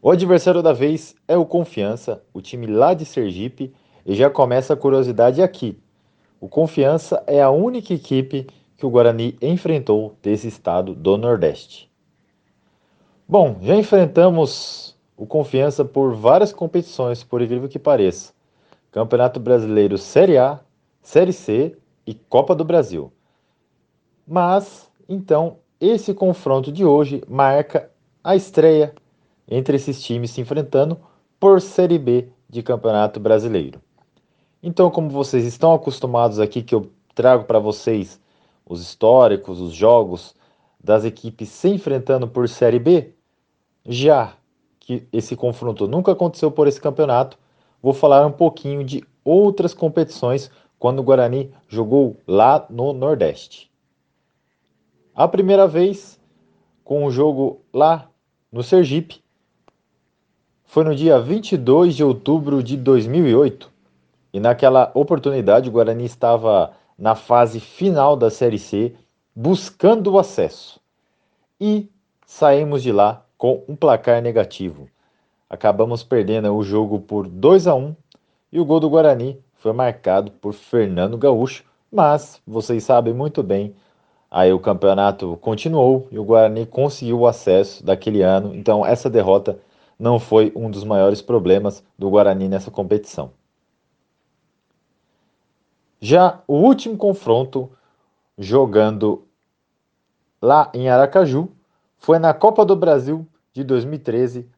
O 0.00 0.12
adversário 0.12 0.62
da 0.62 0.72
vez 0.72 1.16
é 1.26 1.36
o 1.36 1.44
Confiança, 1.44 2.22
o 2.32 2.40
time 2.40 2.68
lá 2.68 2.94
de 2.94 3.04
Sergipe, 3.04 3.74
e 4.06 4.14
já 4.14 4.30
começa 4.30 4.74
a 4.74 4.76
curiosidade 4.76 5.42
aqui. 5.42 5.76
O 6.40 6.48
Confiança 6.48 7.20
é 7.26 7.42
a 7.42 7.50
única 7.50 7.92
equipe 7.92 8.46
que 8.76 8.86
o 8.86 8.90
Guarani 8.90 9.36
enfrentou 9.42 10.14
desse 10.22 10.46
estado 10.46 10.94
do 10.94 11.18
Nordeste. 11.18 11.90
Bom, 13.28 13.56
já 13.60 13.74
enfrentamos 13.74 14.96
o 15.18 15.26
Confiança 15.26 15.84
por 15.84 16.14
várias 16.14 16.52
competições, 16.52 17.24
por 17.24 17.42
incrível 17.42 17.68
que 17.68 17.78
pareça. 17.78 18.32
Campeonato 18.92 19.40
Brasileiro 19.40 19.98
Série 19.98 20.38
A, 20.38 20.60
Série 21.02 21.32
C 21.32 21.76
e 22.06 22.14
Copa 22.14 22.54
do 22.54 22.64
Brasil. 22.64 23.12
Mas, 24.24 24.88
então, 25.08 25.56
esse 25.80 26.14
confronto 26.14 26.70
de 26.70 26.84
hoje 26.84 27.22
marca 27.28 27.90
a 28.22 28.36
estreia 28.36 28.94
entre 29.48 29.76
esses 29.76 30.00
times 30.00 30.30
se 30.30 30.40
enfrentando 30.40 30.96
por 31.40 31.60
Série 31.60 31.98
B 31.98 32.28
de 32.48 32.62
Campeonato 32.62 33.18
Brasileiro. 33.18 33.80
Então, 34.62 34.88
como 34.88 35.10
vocês 35.10 35.44
estão 35.44 35.74
acostumados 35.74 36.38
aqui 36.38 36.62
que 36.62 36.74
eu 36.74 36.92
trago 37.14 37.44
para 37.44 37.58
vocês 37.58 38.20
os 38.64 38.80
históricos, 38.80 39.60
os 39.60 39.72
jogos 39.72 40.34
das 40.82 41.04
equipes 41.04 41.48
se 41.48 41.68
enfrentando 41.68 42.28
por 42.28 42.48
Série 42.48 42.78
B, 42.78 43.14
já 43.84 44.37
que 44.88 45.06
esse 45.12 45.36
confronto 45.36 45.86
nunca 45.86 46.12
aconteceu 46.12 46.50
por 46.50 46.66
esse 46.66 46.80
campeonato, 46.80 47.38
vou 47.82 47.92
falar 47.92 48.26
um 48.26 48.32
pouquinho 48.32 48.82
de 48.82 49.04
outras 49.22 49.74
competições 49.74 50.50
quando 50.78 51.00
o 51.00 51.02
Guarani 51.02 51.52
jogou 51.68 52.16
lá 52.26 52.64
no 52.70 52.94
Nordeste. 52.94 53.70
A 55.14 55.28
primeira 55.28 55.68
vez 55.68 56.18
com 56.82 57.04
o 57.04 57.10
jogo 57.10 57.60
lá 57.70 58.08
no 58.50 58.62
Sergipe 58.62 59.22
foi 60.64 60.84
no 60.84 60.96
dia 60.96 61.20
22 61.20 61.94
de 61.94 62.02
outubro 62.02 62.62
de 62.62 62.74
2008. 62.74 63.70
E 64.32 64.40
naquela 64.40 64.90
oportunidade 64.94 65.68
o 65.68 65.72
Guarani 65.72 66.06
estava 66.06 66.72
na 66.96 67.14
fase 67.14 67.60
final 67.60 68.16
da 68.16 68.30
Série 68.30 68.58
C, 68.58 68.94
buscando 69.36 70.12
o 70.12 70.18
acesso. 70.18 70.80
E 71.60 71.90
saímos 72.24 72.82
de 72.82 72.90
lá 72.90 73.27
com 73.38 73.62
um 73.68 73.76
placar 73.76 74.20
negativo. 74.20 74.88
Acabamos 75.48 76.02
perdendo 76.02 76.52
o 76.54 76.62
jogo 76.62 76.98
por 77.00 77.28
2 77.28 77.68
a 77.68 77.74
1 77.74 77.96
e 78.52 78.60
o 78.60 78.64
gol 78.64 78.80
do 78.80 78.90
Guarani 78.90 79.40
foi 79.54 79.72
marcado 79.72 80.32
por 80.32 80.52
Fernando 80.52 81.16
Gaúcho, 81.16 81.64
mas 81.90 82.42
vocês 82.46 82.84
sabem 82.84 83.14
muito 83.14 83.42
bem, 83.42 83.74
aí 84.30 84.52
o 84.52 84.58
campeonato 84.58 85.38
continuou 85.40 86.06
e 86.10 86.18
o 86.18 86.24
Guarani 86.24 86.66
conseguiu 86.66 87.20
o 87.20 87.26
acesso 87.26 87.84
daquele 87.84 88.22
ano, 88.22 88.54
então 88.54 88.84
essa 88.84 89.08
derrota 89.08 89.58
não 89.98 90.18
foi 90.18 90.52
um 90.54 90.70
dos 90.70 90.84
maiores 90.84 91.22
problemas 91.22 91.82
do 91.98 92.10
Guarani 92.10 92.48
nessa 92.48 92.70
competição. 92.70 93.30
Já 96.00 96.40
o 96.46 96.54
último 96.54 96.96
confronto, 96.96 97.70
jogando 98.36 99.26
lá 100.40 100.70
em 100.72 100.88
Aracaju, 100.88 101.48
foi 101.98 102.18
na 102.18 102.32
Copa 102.32 102.64
do 102.64 102.74
Brasil 102.74 103.26
de 103.52 103.62
2013. 103.64 104.48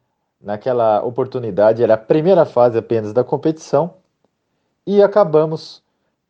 Naquela 0.40 1.02
oportunidade 1.02 1.82
era 1.82 1.94
a 1.94 1.98
primeira 1.98 2.46
fase 2.46 2.78
apenas 2.78 3.12
da 3.12 3.24
competição 3.24 3.94
e 4.86 5.02
acabamos 5.02 5.82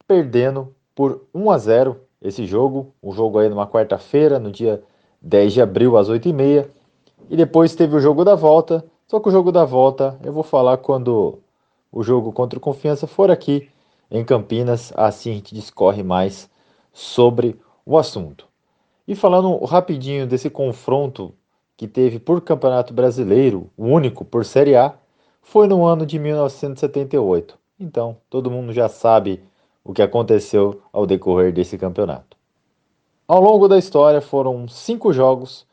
perdendo 0.07 0.75
por 0.95 1.23
1 1.33 1.51
a 1.51 1.59
0 1.59 2.01
esse 2.21 2.47
jogo. 2.47 2.93
O 3.01 3.13
jogo 3.13 3.39
aí 3.39 3.49
numa 3.49 3.67
quarta-feira, 3.67 4.39
no 4.39 4.51
dia 4.51 4.83
10 5.23 5.53
de 5.53 5.63
abril, 5.63 5.97
às 5.97 6.09
8h30. 6.09 6.69
E 7.29 7.37
depois 7.37 7.75
teve 7.75 7.95
o 7.95 8.01
jogo 8.01 8.25
da 8.25 8.35
volta. 8.35 8.85
Só 9.07 9.21
que 9.21 9.29
o 9.29 9.33
jogo 9.33 9.53
da 9.53 9.65
volta 9.65 10.19
eu 10.25 10.33
vou 10.33 10.43
falar 10.43 10.79
quando 10.79 11.39
o 11.93 12.03
jogo 12.03 12.33
contra 12.33 12.59
o 12.59 12.63
Confiança 12.63 13.07
for 13.07 13.31
aqui 13.31 13.69
em 14.11 14.25
Campinas. 14.25 14.93
Assim 14.97 15.31
a 15.31 15.35
gente 15.35 15.55
discorre 15.55 16.03
mais 16.03 16.51
sobre 16.93 17.59
o 17.87 17.97
assunto. 17.97 18.50
E 19.11 19.17
falando 19.17 19.57
rapidinho 19.65 20.25
desse 20.25 20.49
confronto 20.49 21.35
que 21.77 21.89
teve 21.89 22.21
por 22.21 22.41
Campeonato 22.41 22.95
Brasileiro, 22.95 23.69
o 23.77 23.87
único 23.87 24.25
por 24.25 24.45
Série 24.45 24.77
A, 24.77 24.95
foi 25.43 25.67
no 25.67 25.85
ano 25.85 26.07
de 26.07 26.17
1978. 26.17 27.59
Então, 27.81 28.19
todo 28.31 28.53
mundo 28.53 28.73
já 28.73 28.89
sabe 28.89 29.43
o 29.83 29.93
que 29.93 30.01
aconteceu 30.01 30.81
ao 30.93 31.09
decorrer 31.09 31.53
desse 31.53 31.77
campeonato. 31.77 32.37
Ao 33.27 33.43
longo 33.43 33.67
da 33.67 33.77
história 33.77 34.21
foram 34.21 34.69
cinco 34.69 35.13
jogos, 35.13 35.67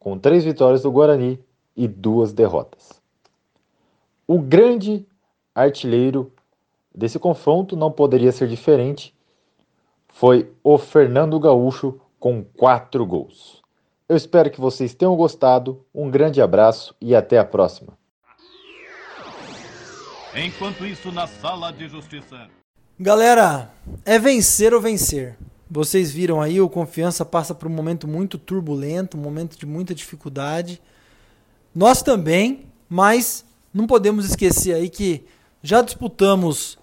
com 0.00 0.18
três 0.18 0.42
vitórias 0.42 0.82
do 0.82 0.90
Guarani 0.90 1.38
e 1.76 1.86
duas 1.86 2.32
derrotas. 2.32 3.00
O 4.26 4.40
grande 4.40 5.06
artilheiro 5.54 6.32
desse 6.92 7.20
confronto 7.20 7.76
não 7.76 7.92
poderia 7.92 8.32
ser 8.32 8.48
diferente, 8.48 9.14
foi 10.08 10.50
o 10.64 10.76
Fernando 10.76 11.38
Gaúcho 11.38 12.00
com 12.22 12.44
quatro 12.44 13.04
gols. 13.04 13.60
Eu 14.08 14.16
espero 14.16 14.48
que 14.48 14.60
vocês 14.60 14.94
tenham 14.94 15.16
gostado. 15.16 15.84
Um 15.92 16.08
grande 16.08 16.40
abraço 16.40 16.94
e 17.00 17.16
até 17.16 17.36
a 17.36 17.44
próxima. 17.44 17.98
Enquanto 20.32 20.86
isso, 20.86 21.10
na 21.10 21.26
sala 21.26 21.72
de 21.72 21.88
justiça. 21.88 22.48
Galera, 22.96 23.72
é 24.04 24.20
vencer 24.20 24.72
ou 24.72 24.80
vencer. 24.80 25.36
Vocês 25.68 26.12
viram 26.12 26.40
aí, 26.40 26.60
o 26.60 26.68
Confiança 26.68 27.24
passa 27.24 27.56
por 27.56 27.66
um 27.66 27.74
momento 27.74 28.06
muito 28.06 28.38
turbulento, 28.38 29.16
um 29.16 29.20
momento 29.20 29.58
de 29.58 29.66
muita 29.66 29.92
dificuldade. 29.92 30.80
Nós 31.74 32.02
também, 32.02 32.66
mas 32.88 33.44
não 33.74 33.84
podemos 33.84 34.26
esquecer 34.26 34.74
aí 34.74 34.88
que 34.88 35.24
já 35.60 35.82
disputamos 35.82 36.78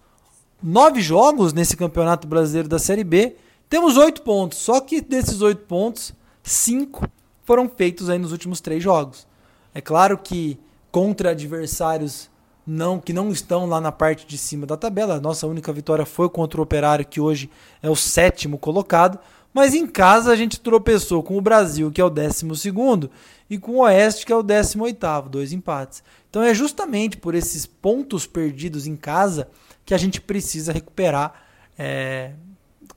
nove 0.62 1.00
jogos 1.00 1.53
nesse 1.53 1.77
Campeonato 1.77 2.27
Brasileiro 2.27 2.67
da 2.67 2.77
Série 2.77 3.05
B 3.05 3.38
temos 3.69 3.97
oito 3.97 4.23
pontos, 4.23 4.57
só 4.57 4.81
que 4.81 4.99
desses 4.99 5.41
oito 5.41 5.65
pontos, 5.65 6.13
cinco 6.41 7.07
foram 7.43 7.69
feitos 7.69 8.09
aí 8.09 8.17
nos 8.17 8.31
últimos 8.31 8.59
três 8.59 8.81
jogos. 8.81 9.27
É 9.73 9.79
claro 9.79 10.17
que 10.17 10.59
contra 10.91 11.31
adversários 11.31 12.29
não 12.65 12.99
que 12.99 13.13
não 13.13 13.31
estão 13.31 13.65
lá 13.65 13.81
na 13.81 13.91
parte 13.91 14.27
de 14.27 14.38
cima 14.38 14.65
da 14.65 14.77
tabela, 14.77 15.19
nossa 15.19 15.47
única 15.47 15.73
vitória 15.73 16.05
foi 16.05 16.29
contra 16.29 16.59
o 16.59 16.63
Operário, 16.63 17.05
que 17.05 17.19
hoje 17.19 17.49
é 17.81 17.89
o 17.89 17.95
sétimo 17.95 18.57
colocado. 18.57 19.19
Mas 19.51 19.73
em 19.73 19.88
casa 19.88 20.31
a 20.31 20.35
gente 20.35 20.59
tropeçou 20.59 21.23
com 21.23 21.35
o 21.35 21.41
Brasil, 21.41 21.91
que 21.91 21.99
é 21.99 22.03
o 22.03 22.09
décimo 22.09 22.55
segundo, 22.55 23.09
e 23.49 23.57
com 23.57 23.73
o 23.73 23.79
Oeste, 23.79 24.25
que 24.25 24.31
é 24.31 24.35
o 24.35 24.43
décimo 24.43 24.83
oitavo, 24.83 25.27
dois 25.27 25.51
empates. 25.51 26.03
Então 26.29 26.43
é 26.43 26.53
justamente 26.53 27.17
por 27.17 27.33
esses 27.33 27.65
pontos 27.65 28.27
perdidos 28.27 28.85
em 28.85 28.95
casa 28.95 29.49
que 29.83 29.93
a 29.93 29.97
gente 29.97 30.21
precisa 30.21 30.71
recuperar 30.71 31.33
é, 31.77 32.33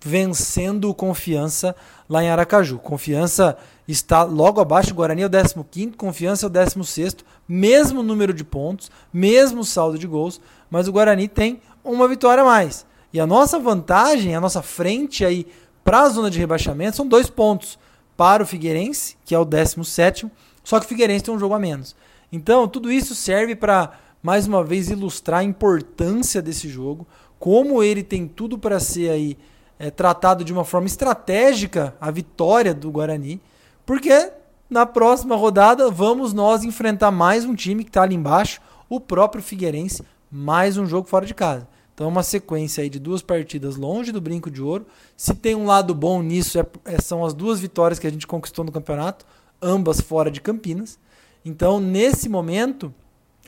vencendo 0.05 0.91
o 0.91 0.95
Confiança 0.95 1.75
lá 2.09 2.23
em 2.23 2.29
Aracaju. 2.29 2.79
Confiança 2.79 3.57
está 3.87 4.23
logo 4.23 4.61
abaixo, 4.61 4.95
Guarani 4.95 5.23
é 5.23 5.27
o 5.27 5.65
15, 5.65 5.97
Confiança 5.97 6.47
é 6.47 6.49
o 6.49 6.51
16, 6.51 7.17
mesmo 7.49 8.03
número 8.03 8.33
de 8.33 8.45
pontos, 8.45 8.91
mesmo 9.13 9.65
saldo 9.65 9.99
de 9.99 10.07
gols, 10.07 10.41
mas 10.71 10.89
o 10.89 10.93
Guarani 10.93 11.29
tem 11.29 11.61
uma 11.85 12.09
vitória 12.09 12.43
a 12.43 12.47
mais. 12.47 12.87
E 13.13 13.21
a 13.21 13.27
nossa 13.27 13.59
vantagem, 13.59 14.35
a 14.35 14.41
nossa 14.41 14.63
frente 14.63 15.25
aí 15.25 15.47
para 15.85 16.03
a 16.03 16.09
zona 16.09 16.31
de 16.31 16.39
rebaixamento 16.39 16.97
são 16.97 17.07
dois 17.07 17.29
pontos 17.29 17.79
para 18.17 18.43
o 18.43 18.47
Figueirense, 18.47 19.17
que 19.25 19.35
é 19.35 19.39
o 19.39 19.45
17, 19.45 20.31
só 20.63 20.79
que 20.79 20.87
o 20.87 20.89
Figueirense 20.89 21.25
tem 21.25 21.35
um 21.35 21.39
jogo 21.39 21.55
a 21.55 21.59
menos. 21.59 21.95
Então, 22.31 22.67
tudo 22.67 22.91
isso 22.91 23.15
serve 23.15 23.55
para 23.55 23.93
mais 24.23 24.47
uma 24.47 24.63
vez 24.63 24.89
ilustrar 24.89 25.41
a 25.41 25.45
importância 25.45 26.41
desse 26.41 26.69
jogo, 26.69 27.07
como 27.39 27.83
ele 27.83 28.03
tem 28.03 28.29
tudo 28.29 28.57
para 28.57 28.79
ser 28.79 29.11
aí 29.11 29.37
é, 29.83 29.91
tratado 29.91 30.45
de 30.45 30.53
uma 30.53 30.65
forma 30.65 30.87
estratégica 30.87 31.97
a 32.01 32.09
vitória 32.09 32.73
do 32.73 32.89
Guarani, 32.89 33.41
porque 33.85 34.31
na 34.71 34.87
próxima 34.87 35.35
rodada 35.35 35.91
vamos 35.91 36.33
nós 36.33 36.63
enfrentar 36.63 37.11
mais 37.11 37.45
um 37.45 37.53
time 37.53 37.83
que 37.83 37.91
está 37.91 38.03
ali 38.03 38.15
embaixo, 38.15 38.61
o 38.89 39.01
próprio 39.01 39.43
Figueirense, 39.43 40.05
mais 40.31 40.79
um 40.79 40.87
jogo 40.87 41.09
fora 41.09 41.27
de 41.27 41.35
casa. 41.35 41.67
Então, 41.93 42.07
uma 42.09 42.23
sequência 42.23 42.83
aí 42.83 42.89
de 42.89 43.01
duas 43.01 43.23
partidas 43.23 43.75
longe 43.75 44.13
do 44.13 44.21
brinco 44.21 44.53
de 44.53 44.63
ouro. 44.63 44.87
Se 45.17 45.35
tem 45.35 45.57
um 45.57 45.67
lado 45.67 45.93
bom 45.97 46.23
nisso, 46.23 46.61
é, 46.61 46.67
é, 46.85 47.01
são 47.01 47.25
as 47.25 47.35
duas 47.35 47.59
vitórias 47.59 47.99
que 47.99 48.07
a 48.07 48.11
gente 48.11 48.27
conquistou 48.27 48.65
no 48.65 48.71
campeonato, 48.71 49.27
ambas 49.61 50.01
fora 50.01 50.31
de 50.31 50.41
Campinas. 50.41 50.97
Então, 51.45 51.81
nesse 51.81 52.29
momento, 52.29 52.95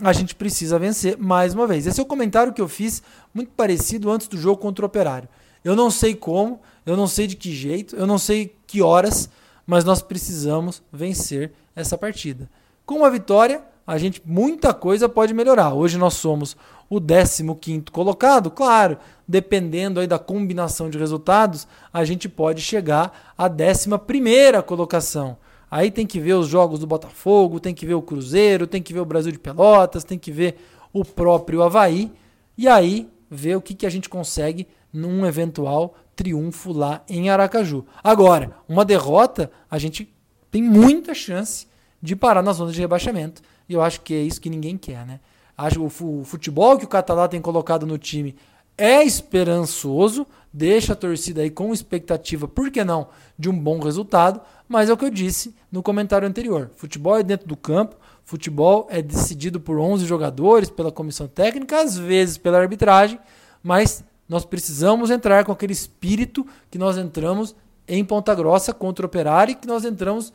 a 0.01 0.13
gente 0.13 0.35
precisa 0.35 0.81
vencer 0.81 1.17
mais 1.17 1.55
uma 1.55 1.67
vez. 1.67 1.87
Esse 1.87 2.01
é 2.01 2.03
o 2.03 2.07
comentário 2.07 2.53
que 2.53 2.61
eu 2.61 2.69
fiz, 2.69 3.03
muito 3.33 3.53
parecido 3.53 4.11
antes 4.11 4.27
do 4.27 4.37
jogo 4.37 4.61
contra 4.61 4.85
o 4.85 4.87
Operário. 4.87 5.29
Eu 5.65 5.75
não 5.75 5.91
sei 5.91 6.15
como, 6.15 6.61
eu 6.85 6.97
não 6.97 7.07
sei 7.07 7.27
de 7.27 7.37
que 7.37 7.53
jeito, 7.55 7.97
eu 7.97 8.07
não 8.07 8.19
sei 8.19 8.55
que 8.67 8.83
horas, 8.83 9.31
mas 9.67 9.83
nós 9.83 10.03
precisamos 10.03 10.83
vencer 10.93 11.53
essa 11.75 11.97
partida. 11.97 12.51
Com 12.85 12.97
uma 12.97 13.11
vitória, 13.11 13.65
a 13.87 13.97
gente 13.97 14.23
muita 14.25 14.75
coisa 14.75 15.09
pode 15.09 15.33
melhorar. 15.33 15.73
Hoje 15.73 15.97
nós 15.97 16.15
somos 16.15 16.55
o 16.89 17.01
15º 17.01 17.91
colocado, 17.91 18.51
claro, 18.51 18.99
dependendo 19.27 20.01
aí 20.01 20.07
da 20.07 20.19
combinação 20.19 20.91
de 20.91 20.99
resultados, 20.99 21.67
a 21.93 22.05
gente 22.05 22.29
pode 22.29 22.61
chegar 22.61 23.33
à 23.37 23.49
11ª 23.49 24.63
colocação. 24.63 25.37
Aí 25.71 25.91
tem 25.91 26.07
que 26.07 26.21
ver 26.21 26.35
os 26.35 26.47
jogos 26.47 26.79
do 26.79 26.87
Botafogo, 26.87 27.59
tem 27.59 27.75
que 27.75 27.87
ver 27.87 27.95
o 27.95 28.03
Cruzeiro, 28.03 28.67
tem 28.67 28.83
que 28.83 28.93
ver 28.93 29.01
o 29.01 29.05
Brasil 29.05 29.33
de 29.33 29.39
Pelotas, 29.39 30.05
tem 30.05 30.19
que 30.19 30.31
ver 30.31 30.57
o 30.93 31.05
próprio 31.05 31.63
Havaí, 31.63 32.13
e 32.57 32.69
aí 32.69 33.09
ver 33.29 33.57
o 33.57 33.61
que, 33.61 33.75
que 33.75 33.87
a 33.87 33.91
gente 33.91 34.09
consegue 34.09 34.69
num 34.95 35.27
eventual 35.27 35.95
triunfo 36.15 36.73
lá 36.73 37.03
em 37.09 37.29
Aracaju. 37.29 37.85
Agora, 38.03 38.53
uma 38.69 38.85
derrota, 38.85 39.51
a 39.71 39.79
gente 39.79 40.15
tem 40.51 40.63
muita 40.63 41.13
chance 41.13 41.67
de 42.01 42.15
parar 42.15 42.43
na 42.43 42.53
zona 42.53 42.71
de 42.71 42.81
rebaixamento. 42.81 43.43
E 43.69 43.75
eu 43.75 43.83
acho 43.83 44.01
que 44.03 44.15
é 44.15 44.23
isso 44.23 44.41
que 44.41 44.49
ninguém 44.49 44.79
quer, 44.79 45.05
né? 45.05 45.21
Acho 45.57 45.77
que 45.89 46.05
o 46.05 46.25
futebol 46.25 46.79
que 46.79 46.85
o 46.85 46.89
Catalá 46.89 47.27
tem 47.29 47.41
colocado 47.41 47.87
no 47.87 47.99
time 47.99 48.37
é 48.77 49.03
esperançoso, 49.05 50.27
deixa 50.53 50.93
a 50.93 50.97
torcida 50.97 51.43
aí 51.43 51.51
com 51.51 51.73
expectativa, 51.73 52.49
por 52.49 52.71
que 52.71 52.83
não, 52.83 53.09
de 53.39 53.49
um 53.49 53.57
bom 53.57 53.79
resultado, 53.79 54.41
mas 54.69 54.91
é 54.91 54.93
o 54.93 54.97
que 54.97 55.05
eu 55.05 55.11
disse 55.11 55.55
no 55.71 55.83
comentário 55.83 56.27
anterior. 56.27 56.71
Futebol 56.77 57.17
é 57.17 57.23
dentro 57.23 57.47
do 57.47 57.57
campo, 57.57 57.97
futebol 58.25 58.89
é 58.91 59.01
decidido 59.01 59.61
por 59.61 59.79
11 59.79 60.07
jogadores, 60.07 60.71
pela 60.71 60.91
comissão 60.91 61.29
técnica, 61.29 61.81
às 61.81 61.97
vezes 61.97 62.37
pela 62.37 62.59
arbitragem, 62.59 63.19
mas 63.63 64.03
nós 64.29 64.45
precisamos 64.45 65.11
entrar 65.11 65.45
com 65.45 65.53
aquele 65.53 65.73
espírito 65.73 66.47
que 66.71 66.79
nós 66.79 66.97
entramos 66.97 67.55
em 67.87 68.05
Ponta 68.05 68.35
Grossa 68.35 68.73
contra 68.73 69.05
o 69.05 69.09
Operário 69.09 69.53
e 69.53 69.55
que 69.55 69.67
nós 69.67 69.85
entramos 69.85 70.33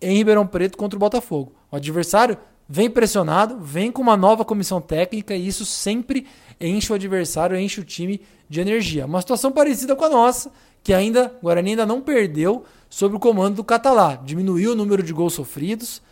em 0.00 0.16
Ribeirão 0.16 0.46
Preto 0.46 0.76
contra 0.76 0.96
o 0.96 1.00
Botafogo. 1.00 1.52
O 1.70 1.76
adversário 1.76 2.36
vem 2.68 2.90
pressionado, 2.90 3.58
vem 3.58 3.90
com 3.90 4.02
uma 4.02 4.16
nova 4.16 4.44
comissão 4.44 4.80
técnica 4.80 5.34
e 5.34 5.46
isso 5.46 5.64
sempre 5.64 6.26
enche 6.60 6.92
o 6.92 6.94
adversário, 6.94 7.58
enche 7.58 7.80
o 7.80 7.84
time 7.84 8.20
de 8.48 8.60
energia. 8.60 9.06
Uma 9.06 9.20
situação 9.20 9.50
parecida 9.50 9.96
com 9.96 10.04
a 10.04 10.08
nossa, 10.08 10.50
que 10.82 10.92
ainda 10.92 11.32
o 11.40 11.44
Guarani 11.44 11.70
ainda 11.70 11.86
não 11.86 12.00
perdeu 12.00 12.64
sob 12.90 13.16
o 13.16 13.20
comando 13.20 13.56
do 13.56 13.64
Catalá. 13.64 14.16
Diminuiu 14.16 14.72
o 14.72 14.74
número 14.74 15.02
de 15.02 15.12
gols 15.12 15.34
sofridos, 15.34 16.02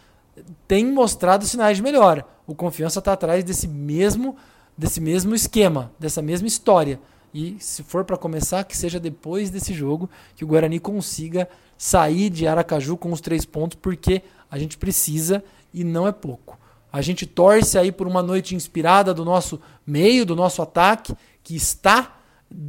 tem 0.67 0.87
mostrado 0.87 1.45
sinais 1.45 1.77
de 1.77 1.83
melhora. 1.83 2.27
O 2.47 2.55
Confiança 2.55 3.01
está 3.01 3.13
atrás 3.13 3.43
desse 3.43 3.67
mesmo, 3.67 4.37
desse 4.77 5.01
mesmo 5.01 5.35
esquema, 5.35 5.93
dessa 5.99 6.23
mesma 6.23 6.47
história. 6.47 7.01
E 7.39 7.59
se 7.61 7.83
for 7.83 8.03
para 8.03 8.17
começar, 8.17 8.65
que 8.65 8.75
seja 8.75 8.99
depois 8.99 9.51
desse 9.51 9.75
jogo 9.75 10.09
que 10.35 10.43
o 10.43 10.47
Guarani 10.47 10.81
consiga 10.81 11.47
sair 11.77 12.31
de 12.31 12.47
Aracaju 12.47 12.97
com 12.97 13.13
os 13.13 13.21
três 13.21 13.45
pontos, 13.45 13.77
porque 13.79 14.23
a 14.51 14.59
gente 14.59 14.79
precisa 14.79 15.45
e 15.71 15.85
não 15.85 16.09
é 16.09 16.13
pouco. 16.13 16.59
A 16.91 17.03
gente 17.03 17.27
torce 17.27 17.77
aí 17.77 17.93
por 17.93 18.07
uma 18.07 18.23
noite 18.23 18.55
inspirada 18.55 19.13
do 19.13 19.23
nosso 19.23 19.61
meio, 19.87 20.25
do 20.25 20.35
nosso 20.35 20.63
ataque, 20.63 21.15
que 21.43 21.55
está 21.55 22.17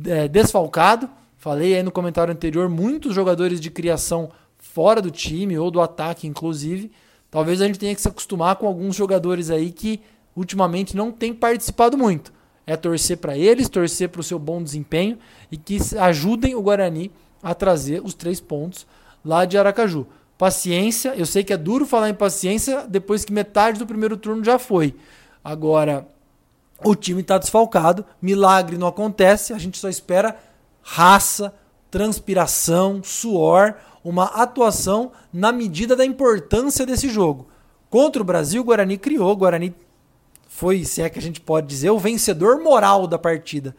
é, 0.06 0.28
desfalcado. 0.28 1.10
Falei 1.38 1.74
aí 1.74 1.82
no 1.82 1.90
comentário 1.90 2.34
anterior, 2.34 2.68
muitos 2.68 3.16
jogadores 3.16 3.62
de 3.62 3.72
criação 3.72 4.30
fora 4.58 5.02
do 5.02 5.10
time 5.10 5.58
ou 5.58 5.72
do 5.72 5.80
ataque, 5.80 6.28
inclusive. 6.28 6.92
Talvez 7.32 7.62
a 7.62 7.68
gente 7.68 7.80
tenha 7.80 7.96
que 7.96 8.02
se 8.02 8.10
acostumar 8.10 8.58
com 8.58 8.68
alguns 8.68 8.98
jogadores 8.98 9.50
aí 9.50 9.72
que 9.72 10.02
ultimamente 10.36 10.94
não 10.94 11.10
têm 11.10 11.34
participado 11.34 11.98
muito. 11.98 12.36
É 12.68 12.76
torcer 12.76 13.18
para 13.18 13.38
eles, 13.38 13.70
torcer 13.70 14.10
para 14.10 14.22
o 14.22 14.24
seu 14.24 14.38
bom 14.38 14.62
desempenho 14.62 15.18
e 15.50 15.58
que 15.58 15.80
ajudem 15.98 16.54
o 16.54 16.62
Guarani 16.62 17.12
a 17.42 17.56
trazer 17.56 18.02
os 18.04 18.14
três 18.14 18.40
pontos 18.42 18.86
lá 19.24 19.46
de 19.46 19.58
Aracaju. 19.58 20.06
Paciência, 20.38 21.16
eu 21.16 21.26
sei 21.26 21.44
que 21.44 21.54
é 21.54 21.58
duro 21.58 21.86
falar 21.86 22.10
em 22.10 22.14
paciência 22.14 22.86
depois 22.88 23.26
que 23.26 23.34
metade 23.34 23.80
do 23.80 23.88
primeiro 23.88 24.18
turno 24.18 24.44
já 24.44 24.60
foi. 24.60 24.94
Agora, 25.44 26.06
o 26.84 26.94
time 26.94 27.22
está 27.22 27.38
desfalcado, 27.38 28.06
milagre 28.22 28.78
não 28.78 28.88
acontece, 28.88 29.54
a 29.54 29.58
gente 29.58 29.78
só 29.78 29.90
espera 29.90 30.38
raça, 30.84 31.54
transpiração, 31.90 33.02
suor, 33.04 33.76
uma 34.04 34.26
atuação 34.26 35.12
na 35.34 35.52
medida 35.52 35.96
da 35.96 36.06
importância 36.06 36.86
desse 36.86 37.10
jogo. 37.10 37.48
Contra 37.90 38.22
o 38.22 38.26
Brasil, 38.26 38.62
o 38.62 38.66
Guarani 38.66 38.98
criou, 38.98 39.32
o 39.32 39.38
Guarani 39.38 39.74
foi, 40.48 40.84
se 40.84 41.02
é 41.02 41.10
que 41.10 41.20
a 41.20 41.22
gente 41.22 41.42
pode 41.42 41.68
dizer, 41.68 41.90
o 41.90 42.00
vencedor 42.00 42.62
moral 42.62 43.08
da 43.08 43.18
partida. 43.20 43.76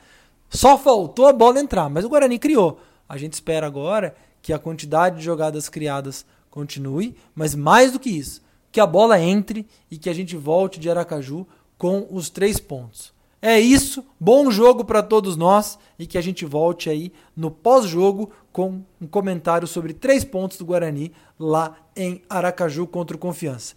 Só 0.51 0.79
faltou 0.79 1.27
a 1.27 1.33
bola 1.33 1.61
entrar, 1.61 1.89
mas 1.89 2.05
o 2.05 2.09
Guarani 2.09 2.39
criou. 2.39 2.81
A 3.09 3.17
gente 3.17 3.35
espera 3.35 3.67
agora 3.67 4.15
que 4.41 4.53
a 4.53 4.59
quantidade 4.59 5.19
de 5.19 5.25
jogadas 5.25 5.69
criadas 5.69 6.25
continue, 6.51 7.17
mas 7.35 7.55
mais 7.55 7.93
do 7.93 7.99
que 7.99 8.11
isso, 8.11 8.43
que 8.71 8.81
a 8.81 8.87
bola 8.87 9.21
entre 9.21 9.67
e 9.91 9.99
que 9.99 10.09
a 10.09 10.15
gente 10.15 10.37
volte 10.37 10.79
de 10.79 10.91
Aracaju 10.91 11.47
com 11.77 12.07
os 12.11 12.31
três 12.31 12.59
pontos. 12.59 13.13
É 13.41 13.59
isso, 13.61 14.05
bom 14.19 14.51
jogo 14.51 14.85
para 14.85 15.03
todos 15.03 15.37
nós 15.37 15.79
e 15.97 16.07
que 16.07 16.19
a 16.19 16.21
gente 16.21 16.45
volte 16.45 16.91
aí 16.91 17.13
no 17.37 17.53
pós-jogo 17.53 18.31
com 18.53 18.83
um 19.01 19.07
comentário 19.07 19.69
sobre 19.69 19.93
três 19.93 20.25
pontos 20.25 20.59
do 20.59 20.65
Guarani 20.65 21.13
lá 21.39 21.77
em 21.95 22.21
Aracaju 22.29 22.87
contra 22.87 23.17
o 23.17 23.21
Confiança. 23.21 23.77